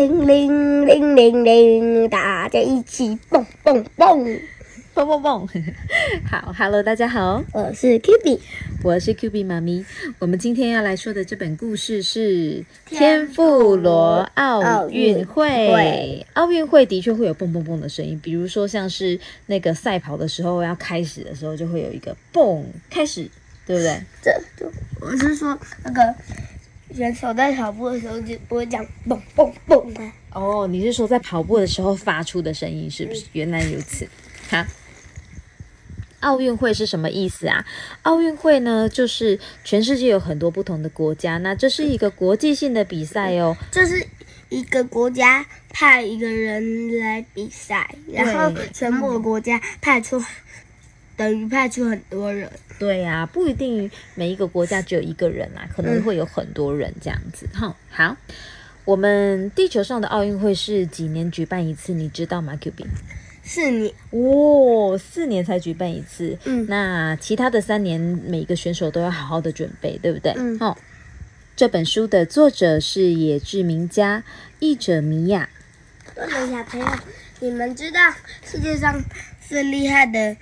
[0.00, 4.40] 铃铃铃铃铃，大家一起蹦蹦蹦。
[4.94, 5.46] 蹦蹦蹦，
[6.26, 8.40] 好，Hello，大家好，我是 Q B，
[8.82, 9.84] 我是 Q B 妈咪。
[10.18, 16.26] 我们今天要来说的这本故事是天妇罗奥运会。
[16.32, 23.28] 奥运会的确会有蹦蹦蹦的声音，比如说像是那个赛跑的时候要开始的时候，就会有一个蹦开始，
[23.66, 24.00] 对不对？
[24.22, 24.32] 这，
[25.02, 26.14] 我是说那个
[26.94, 30.12] 选手在跑步的时候就不会讲蹦蹦蹦吗？
[30.32, 33.24] 哦，你是说在跑步的时候发出的声音是不是？
[33.32, 34.08] 原来如此，
[34.48, 34.64] 好。
[36.20, 37.64] 奥运会是什么意思啊？
[38.02, 43.56] 奥运会呢，就是全世界有很多不同的国家，那这是一个国际性的比赛哦。
[43.70, 44.06] 这是
[44.50, 50.22] 一个国家派一个人来比赛，然后全部的国家派出，
[51.20, 52.50] 等于派出很多人。
[52.78, 57.46] 对呀，不一定每一个国家只有一个人啊，可能会有很多人这样子。
[57.52, 58.16] 哈，好，
[58.86, 61.92] 我们地球上的奥运会是几年举办一次？
[61.92, 62.86] 你知道吗？Q B。
[63.42, 66.38] 四年哦，四年才举办一次。
[66.44, 70.32] 嗯，那其他的三年，每个选手都要好好的准备，对不对？
[70.38, 70.56] 嗯。
[70.58, 70.74] 哦，
[71.54, 74.24] 这本书的作者是野志名家，
[74.58, 75.50] 译者米娅。
[76.14, 76.86] 各位小朋友，
[77.40, 78.00] 你们知道
[78.42, 79.02] 世界上
[79.46, 80.34] 最厉害的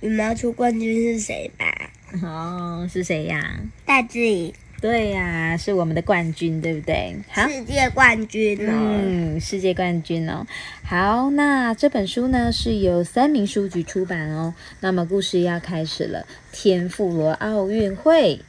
[0.00, 1.90] 羽毛球冠军是谁吧？
[2.22, 3.60] 哦，是谁呀？
[3.84, 4.52] 戴志颖。
[4.80, 7.14] 对呀，是我们的冠军，对不对？
[7.28, 10.46] 好，世界冠军哦，嗯，世界冠军哦。
[10.82, 14.54] 好，那这本书呢是由三明书局出版哦。
[14.80, 18.40] 那么故事要开始了，天妇罗奥运会。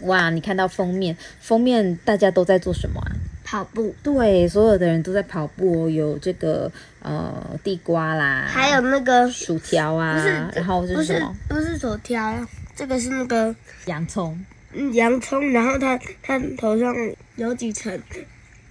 [0.00, 3.12] 哇，你看到封面，封面大家都在做什么啊？
[3.50, 3.94] 跑步。
[4.02, 5.90] 对，所有的人都在跑步哦。
[5.90, 10.22] 有这个呃地瓜啦，还有那个薯条啊，
[10.54, 11.34] 然后是什么？
[11.48, 12.46] 不是薯条。
[12.76, 13.54] 这个是那个
[13.86, 14.38] 洋葱，
[14.72, 16.94] 嗯，洋葱，然后它它头上
[17.36, 17.98] 有几层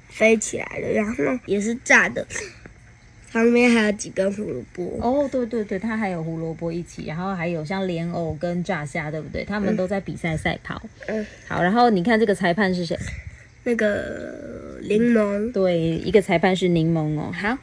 [0.07, 1.13] 飞起来的，然后
[1.45, 2.25] 也是炸的，
[3.33, 4.97] 旁边还有几根胡萝卜。
[5.01, 9.43] 哦，对对对，它还有胡萝卜一起，然后还有像莲藕跟炸虾，对不对？
[9.43, 10.81] 他们都在比赛赛跑。
[11.07, 12.97] 嗯，好，然后你看这个裁判是谁？
[13.67, 15.51] 那个柠檬。
[15.51, 17.33] 对，一个裁判是柠檬哦。
[17.33, 17.57] 好，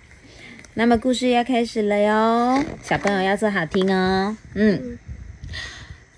[0.74, 4.36] 那么故事要开始了哟，小朋友要做好听哦。
[4.52, 4.98] 嗯。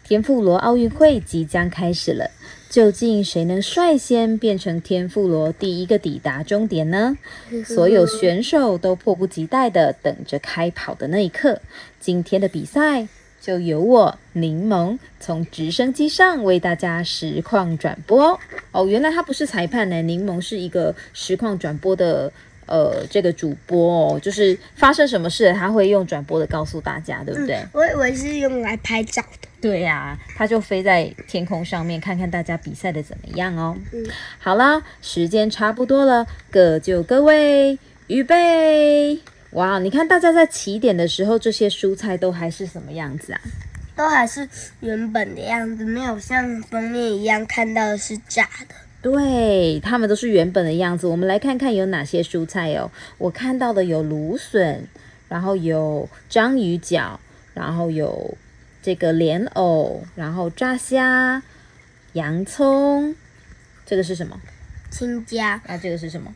[0.02, 2.30] 天妇罗奥运会即将开始了，
[2.69, 7.16] 究竟谁能率先变成天妇罗第一个抵达终点呢？
[7.64, 11.60] 所有选手都迫不及待的等着开跑的那一刻。
[12.00, 13.06] 今天的比赛
[13.47, 18.37] 就由我柠檬从直升机上为大家实况转播。
[18.73, 22.33] 哦，原来他不是裁判呢，柠檬是一个实况转播的。
[22.67, 27.65] 呃，这个主播哦，就是发生什么事，他会用转播的告诉大家，对不对？
[27.73, 29.49] 我以为是用来拍照的。
[29.61, 33.77] 对呀，他就飞在天空上面，看看大家比赛的怎么样哦。
[33.93, 34.05] 嗯，
[34.41, 37.78] 好啦，时间差不多了，各就各位，
[38.09, 39.21] 预备！
[39.56, 43.41] 哇，你看大家在起点的时候，这些蔬菜都还是什么样子啊？
[43.97, 44.47] 都还是
[44.81, 48.75] 原本的样子，没有像封面一样看到的是炸的。
[49.00, 51.06] 对，它们都是原本的样子。
[51.06, 52.91] 我们来看看有哪些蔬菜哦。
[53.16, 54.87] 我看到的有芦笋，
[55.28, 57.19] 然后有章鱼脚，
[57.55, 58.37] 然后有
[58.83, 61.43] 这个莲藕，然后炸虾、
[62.12, 63.15] 洋葱。
[63.87, 64.39] 这个是什么？
[64.91, 65.39] 青椒。
[65.66, 66.34] 那这个是什么？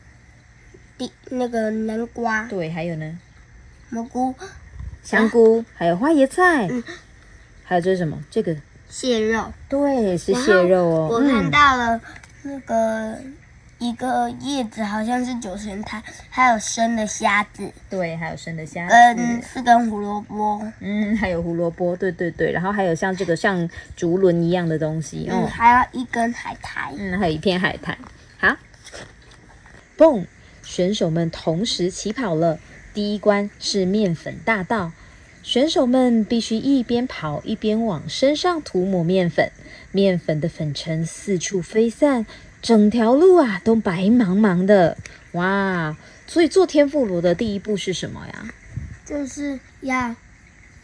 [1.00, 2.44] 地那个南瓜。
[2.44, 3.18] 对，还有呢？
[3.88, 4.34] 蘑菇、
[5.02, 6.68] 香菇，还有花椰菜。
[6.70, 6.84] 嗯。
[7.64, 8.22] 还有这是什么？
[8.30, 8.54] 这个
[8.90, 9.50] 蟹肉。
[9.68, 11.08] 对，是蟹肉哦。
[11.10, 12.00] 我看到了。
[12.42, 13.18] 那个
[13.78, 27.98] 一个叶子好像是九层塔，还有生的虾子，对，还有生的虾子，跟四根胡萝卜，嗯，还有胡萝卜，对对对，然后还有像这个像竹轮一样的东西，嗯，还有一根海苔，嗯，还有一片海苔，
[28.38, 28.56] 好，
[29.98, 30.26] 蹦，
[30.70, 32.60] 选手们同时起跑了，
[32.94, 34.92] 第一关是面粉大道。
[35.42, 39.50] 选手们必须一边跑一边往身上涂抹面粉，
[39.90, 42.24] 面粉的粉尘四处飞散，
[42.62, 44.96] 整条路啊都白茫茫的。
[45.32, 45.96] 哇！
[46.28, 48.54] 所以做天妇罗的第一步是什么呀？
[49.04, 50.14] 就是要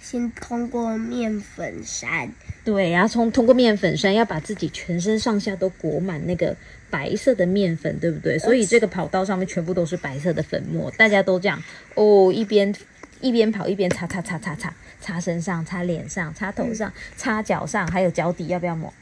[0.01, 2.33] 先通过面粉山。
[2.65, 6.57] 对，然后从通过面粉山，要把自己全身上下都裹满那个
[6.91, 8.39] 白色的面粉，对不对？
[8.39, 11.63] 所以这个跑道上面全部都是白色的粉末，大家都这样
[11.95, 12.75] 哦，一边。
[13.23, 18.93] 一边跑一边擦擦擦擦擦擦身上、擦脸上、擦头上、擦脚上，还有脚底要不要抹？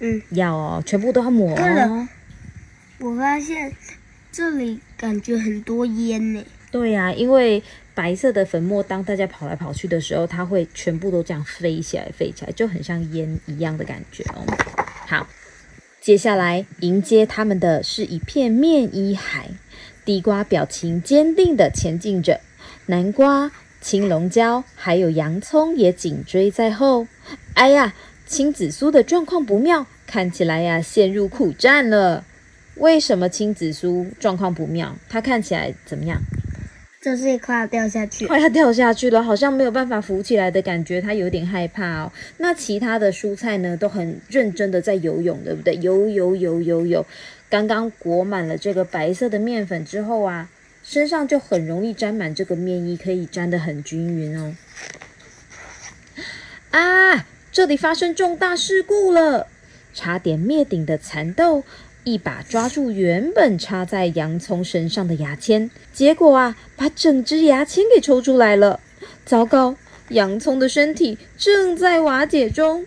[0.00, 2.08] 嗯，要哦，全部都要抹哦。
[2.98, 3.72] 我发现
[4.32, 6.44] 这里感觉很多烟呢。
[6.72, 7.62] 对呀，因为
[7.94, 14.44] 白色的粉末，当大家跑来跑去的时候，它会全部都这样飞起来、飞起来，就很像烟一样的感觉哦。
[15.06, 15.24] 好，
[16.02, 19.50] 接下来迎接他们的是一片面衣海，
[20.04, 22.40] 地瓜表情坚定地前进着，
[22.86, 27.06] 南瓜、青龙椒还有洋葱也紧追在后。
[27.54, 27.94] 哎呀，
[28.26, 32.24] 青紫苏的状况不妙，看起来呀陷入苦战了。
[32.74, 34.96] 为什么青紫苏状况不妙？
[35.08, 36.20] 它看起来怎么样？
[37.02, 42.12] 就是快要掉下去，快要掉下去了，好像没有办法浮起来的感觉，它有点害怕哦。
[42.36, 45.74] 那其他的蔬菜呢，都很认真的在游泳，对不对？
[45.78, 47.04] 游游游游游，
[47.50, 50.48] 刚刚裹满了这个白色的面粉之后啊，
[50.84, 54.54] 身上就很容易沾满这个面衣，可以沾得很均匀哦。
[56.70, 59.48] 啊，这里发生重大事故了，
[59.92, 61.64] 差点灭顶的蚕豆。
[62.04, 68.80] 一把抓住原本插在洋葱身上的牙签，结果啊，把整只牙签给抽出来了。
[69.24, 69.76] 糟糕，
[70.08, 72.84] 洋葱的身体正在瓦解中。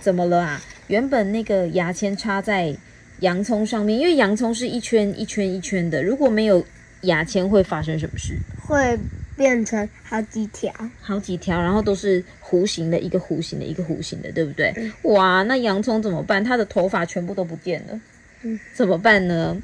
[0.00, 0.62] 怎么了啊？
[0.86, 2.74] 原本那个牙签插在
[3.20, 6.64] 洋葱上面，因为洋葱是一圈一圈一圈的，如果没有
[7.02, 8.34] 牙签，会发生什么事？
[8.66, 8.98] 会
[9.36, 10.72] 变成好几条，
[11.02, 14.72] 好几条，然后都是弧形的，一个弧形的，一个弧形的，对不对？
[15.02, 16.42] 哇，那洋葱怎么办？
[16.42, 18.00] 它的头发全部都不见了。
[18.74, 19.56] 怎么办呢？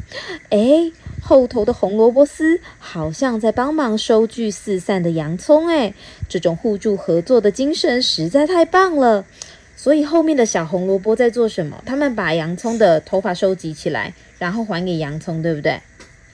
[0.51, 0.91] 哎，
[1.23, 5.69] 后头的红萝卜丝好像在帮忙收聚四散的洋葱。
[5.69, 5.95] 哎，
[6.29, 9.25] 这种互助合作的精神实在太棒了。
[9.77, 11.83] 所以后面的小红萝卜在做什么？
[11.87, 15.81] 他们把洋葱的头发收集起来，然后还给洋葱，对不对？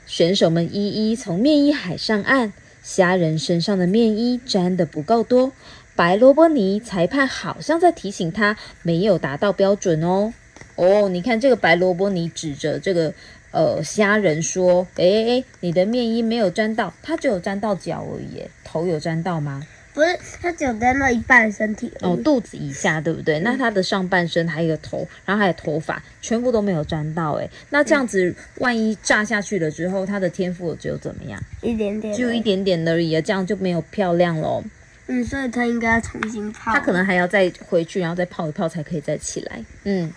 [0.06, 2.52] 选手们一一从面衣海上岸，
[2.82, 5.52] 虾仁身上的面衣沾的不够多。
[5.94, 10.32] 白萝卜泥裁判好像在提醒他，没有达到标准哦。
[10.76, 13.12] 哦，你看这个白萝卜，你指着这个
[13.50, 19.62] 呃虾仁说：“哎哎，你的面衣没有沾到，它只有沾到脚而已，头有沾到吗？
[19.94, 23.40] 不是，它只有沾到一半身体哦，肚子以下，对不对？
[23.40, 31.42] 那它的上半身还有头，然后还有头发，全部都没有沾到，哎，那这样子，万一炸下去了之后，它的天赋只有怎么样？
[31.62, 34.62] 一点点，只有一点点而已啊，这样就没有漂亮喽。
[35.06, 39.64] 嗯，所以它应该要重新泡，它可能还要再回去，然后再泡一泡才可以再起来。
[39.84, 40.12] 嗯。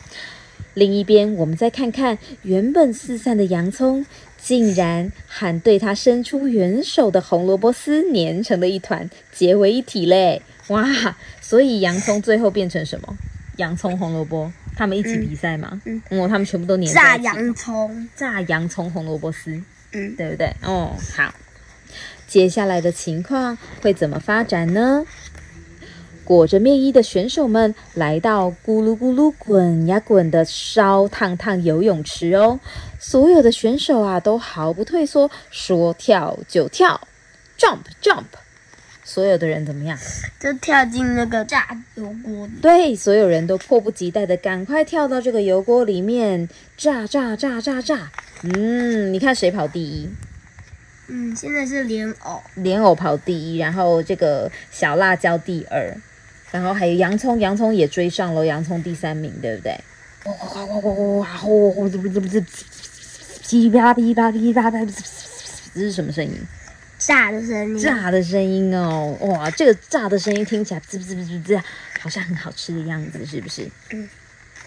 [0.76, 4.06] 另一边，我们再看看原本四散的洋葱，
[4.38, 10.42] 竟然和对它伸出援手的红萝卜丝粘成了一团，结为一体嘞！
[10.68, 10.86] 哇，
[11.42, 13.18] 所以洋葱最后变成什么？
[13.58, 15.82] 洋葱、红萝卜，他们一起比赛吗？
[15.86, 19.52] 嗯，哦，他们全部都粘在炸洋葱，炸洋葱、红萝卜丝，
[19.92, 20.54] 嗯，对不对？
[20.64, 21.34] 哦，好，
[22.30, 25.04] 接下来的情况会怎么发展呢？
[26.24, 32.60] 裹着面衣的选手们来到咕噜咕噜滚呀滚的烧烫烫游泳池哦，
[33.00, 37.02] 所有的选手啊都毫不退缩，说跳就跳
[37.58, 38.26] ，jump jump，
[39.04, 39.98] 所有的人怎么样？
[40.40, 42.54] 就跳进那个炸油锅里。
[42.62, 46.48] 对，所有人都迫不及待的赶快跳到这个油锅里面
[46.78, 48.12] 炸炸炸炸炸。
[48.44, 50.08] 嗯，你看谁跑第一？
[51.10, 55.96] 嗯，现在是莲藕，莲藕跑第一，然后这个小辣椒第二。
[56.52, 59.80] 然后还有洋葱，洋葱也追上了，洋葱第三名，对不对？
[60.26, 61.38] 哇哇哇哇哇哇！
[61.38, 62.42] 呼呼，这不这不这
[63.44, 66.34] 噼啪噼啪噼啪啪，这是什么声音？
[66.98, 67.78] 炸的声音。
[67.78, 71.62] 炸的声音哦，哇，这个炸的声音听起来滋滋滋滋滋，
[72.00, 73.70] 好像很好吃的样子，是不是？
[73.92, 74.10] 嗯。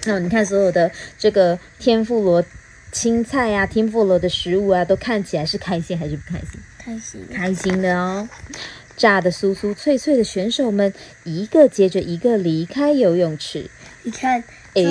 [0.05, 2.45] 那你看所有的这个天妇罗
[2.93, 6.61] 青菜啊，天妇罗的食物啊，都看起来是开心还是不开心？
[6.79, 7.27] 开心。
[7.33, 8.29] 开心的哦。
[8.95, 10.93] 炸的酥酥脆脆的选手们，
[11.25, 13.69] 一个接着一个离开游泳池。
[14.03, 14.45] 你看，
[14.75, 14.83] 哎，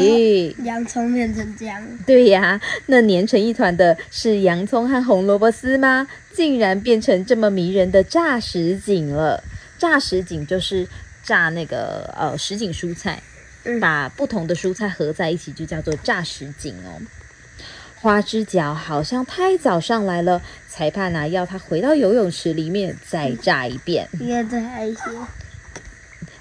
[0.63, 1.81] 洋葱变成这样。
[2.05, 6.07] 对呀，那粘成一团的是洋葱和红萝卜丝吗？
[6.33, 9.43] 竟然变成这么迷人的炸什锦了。
[9.77, 10.87] 炸什锦就是
[11.23, 13.21] 炸那个呃什锦蔬菜，
[13.79, 16.99] 把不同的蔬菜合在一起，就叫做炸什锦哦。
[18.01, 24.09] 花枝脚好像太早上来了，裁判呢要他回到游泳池里面再炸一遍。
[24.19, 25.01] 再炸一些。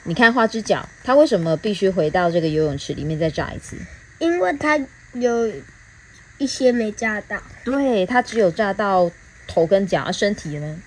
[0.05, 3.76] 你看花枝脚，他为什么必须回到这个游泳池里面再炸一次？
[4.19, 4.81] 因为他
[5.12, 5.52] 有
[6.38, 7.37] 一些没炸到。
[7.62, 9.11] 对，他只有炸到
[9.47, 10.81] 头跟脚，身体呢？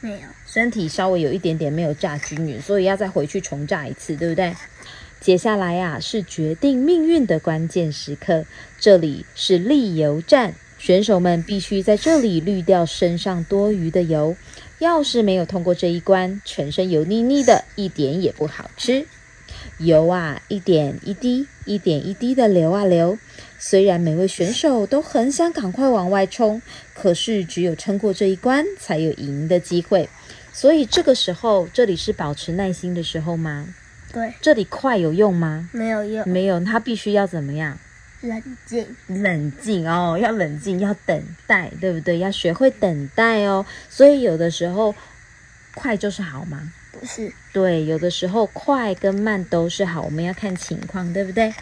[0.00, 4.56] 没有，身体稍微有一点点没有炸均匀，所以要再回去重炸一次，对不对？
[5.20, 8.44] 接下来呀，是决定命运的关键时刻。
[8.78, 14.36] 这里是沥油站，选手们必须在这里滤掉身上多余的油。
[14.78, 19.06] 要是没有通过这一关，全身油腻腻的，一点也不好吃。
[19.78, 23.18] 油啊，一点一滴，一点一滴的流啊流。
[23.58, 26.60] 虽然每位选手都很想赶快往外冲，
[26.94, 30.08] 可是只有撑过这一关，才有赢的机会。
[30.52, 33.66] 所以这个时候，这里是保持耐心的时候吗？
[34.16, 35.68] 对，这里快有用吗？
[35.72, 37.78] 没有用，没有，他必须要怎么样？
[38.22, 42.16] 冷静，冷静哦，要冷静，要等待，对不对？
[42.16, 43.66] 要学会等待哦。
[43.90, 44.94] 所以有的时候
[45.74, 46.72] 快就是好吗？
[46.92, 51.52] 不是，对，有的时候快跟慢都是好，我们要看情况，对不对？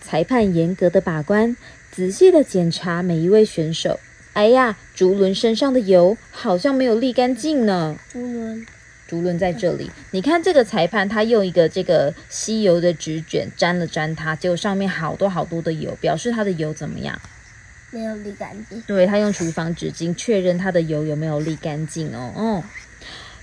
[0.00, 1.56] 裁判严格的把关，
[1.90, 3.98] 仔细的检查每一位选手。
[4.34, 7.96] 哎呀，竹轮身上的油好像没有沥干净呢。
[8.08, 8.64] 竹轮，
[9.06, 17.20] 竹轮在这里，你看这个裁判，他用一个这个吸油的纸卷沾了沾它，结果上面好多好多的油，表示它的油怎么样？
[17.90, 18.80] 没有沥干净。
[18.82, 22.32] 对他用厨房纸巾确认它的油有没有沥干净哦。
[22.34, 22.64] 哦，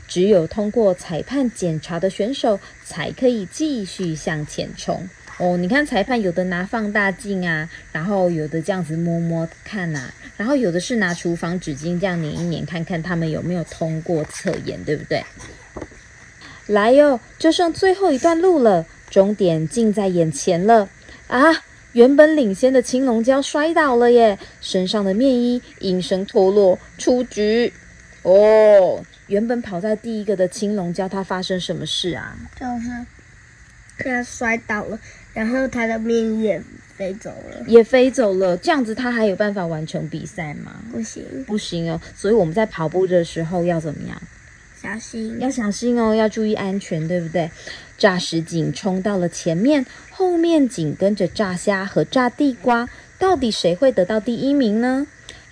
[0.08, 5.08] 只有通过裁判检查的选手才可以继续向前冲。
[5.42, 15.26] 哦，你看裁判有的拿放大镜啊，然后有的这样子摸摸看呐、然后有的是拿厨房纸巾这样粘一粘，看看他们有没有通过测验，对不对？
[16.68, 20.88] 来哟，就剩最后一段路了，终点近在眼前了
[21.28, 21.64] 啊！
[21.94, 27.74] 原本领先的青龙蛟摔倒了耶，身上的面衣应声脱落，出局。
[28.22, 32.38] 哦，原本跑在第一个的青龙蛟，它发生什么事啊？
[32.60, 33.06] 就是
[34.04, 34.98] 他摔倒了，
[35.34, 36.62] 然后他的面也
[36.96, 37.64] 飞走了。
[37.68, 40.82] 也飞走了，这样子他还有办法完成比赛吗？
[40.92, 44.22] 不行，不行哦，所以我们在跑步的时候要怎么样？
[44.82, 45.40] 小心！
[45.40, 47.52] 要小心哦，要注意安全，对不对？
[47.98, 55.06] 炸石井冲到了前面，后面紧跟着炸虾和炸地瓜，到底谁会得到第一名呢？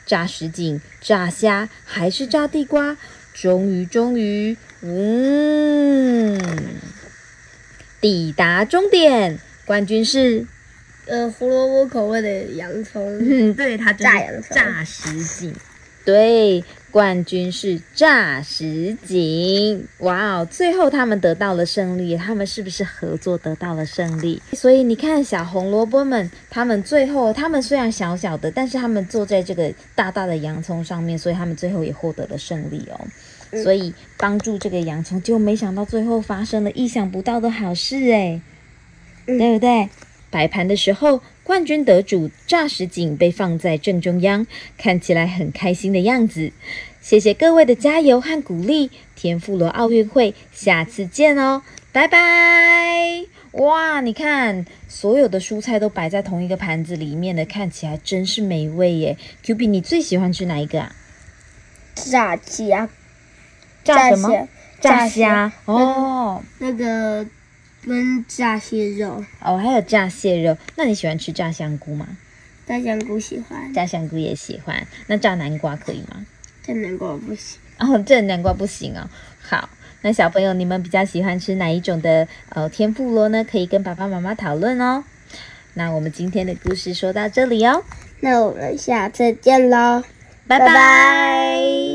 [0.06, 2.98] 炸石井、炸虾还是炸地瓜？
[3.32, 6.40] 终于，终于，嗯，
[8.02, 10.44] 抵达终点，冠军是
[11.06, 15.54] 呃，胡萝卜口味的洋葱，嗯， 对，它就是炸洋葱炸石井。
[16.04, 19.88] 对，冠军是炸石井。
[20.00, 24.42] 哇哦，最后他们得到了胜利，他们是不是合作得到了胜利？
[24.54, 33.62] 所以你看，小红萝卜们，他们最后，他们虽然小小的，但是他们坐在这个大大的洋葱上面，所以他们最后也获得了胜利哦。
[33.62, 38.00] 所以帮助这个洋葱，结果没想到最后发生了意想不到的好事
[39.30, 39.90] 诶，对不对？
[40.32, 44.46] 摆盘的时候，冠军得主炸石井被放在正中央，
[44.78, 46.52] 看起来很开心的样子。
[47.02, 53.26] 谢谢各位的加油和鼓励，天妇罗奥运会下次见哦，拜拜！
[53.54, 59.18] 哇，你看，所有的蔬菜都摆在同一个盘子里面的，看起来真是美味耶。
[59.42, 60.96] Q B，你最喜欢吃哪一个啊？
[61.96, 62.90] 炸虾，
[63.84, 64.48] 炸什么？
[64.80, 67.26] 炸虾哦那个
[67.86, 70.58] 跟炸蟹肉，哦，还有炸蟹肉。
[70.76, 72.08] 那你喜欢吃炸香菇吗？
[72.66, 74.86] 炸香菇喜欢，炸香菇也喜欢。
[75.08, 76.26] 那炸南瓜可以吗？
[76.64, 77.58] 炸南瓜不行。
[77.80, 79.10] 哦，这南瓜不行哦。
[79.42, 79.70] 好，
[80.02, 83.44] 那小朋友你们比较喜欢吃哪一种的呃天妇罗呢？
[83.44, 85.04] 可以跟爸爸妈妈讨论哦。
[85.74, 87.84] 那我们今天的故事说到这里哦，
[88.20, 90.04] 那我们下次见喽，
[90.46, 91.89] 拜拜拜拜